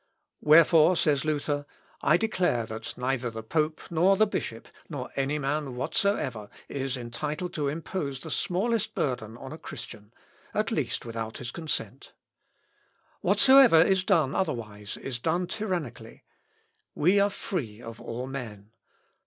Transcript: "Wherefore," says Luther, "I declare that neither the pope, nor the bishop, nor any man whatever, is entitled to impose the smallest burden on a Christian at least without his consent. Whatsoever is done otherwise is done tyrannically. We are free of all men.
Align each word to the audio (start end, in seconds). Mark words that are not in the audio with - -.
"Wherefore," 0.41 0.95
says 0.95 1.23
Luther, 1.25 1.67
"I 2.01 2.17
declare 2.17 2.65
that 2.65 2.97
neither 2.97 3.29
the 3.29 3.43
pope, 3.43 3.81
nor 3.91 4.17
the 4.17 4.25
bishop, 4.25 4.67
nor 4.89 5.11
any 5.15 5.37
man 5.37 5.75
whatever, 5.75 6.49
is 6.67 6.97
entitled 6.97 7.53
to 7.53 7.67
impose 7.67 8.19
the 8.19 8.31
smallest 8.31 8.95
burden 8.95 9.37
on 9.37 9.53
a 9.53 9.59
Christian 9.59 10.11
at 10.55 10.71
least 10.71 11.05
without 11.05 11.37
his 11.37 11.51
consent. 11.51 12.13
Whatsoever 13.19 13.79
is 13.79 14.03
done 14.03 14.33
otherwise 14.33 14.97
is 14.97 15.19
done 15.19 15.45
tyrannically. 15.45 16.23
We 16.95 17.19
are 17.19 17.29
free 17.29 17.79
of 17.79 18.01
all 18.01 18.25
men. 18.25 18.71